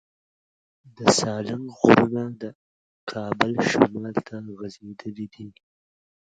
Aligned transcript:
د 0.97 0.97
سالنګ 1.19 1.65
غرونه 1.79 2.23
د 2.41 2.43
کابل 3.11 3.51
شمال 3.69 4.15
ته 4.27 4.37
غځېدلي 4.57 5.25
دي. 5.33 5.47